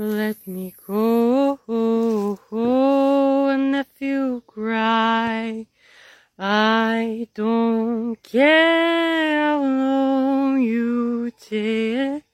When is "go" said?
0.86-1.58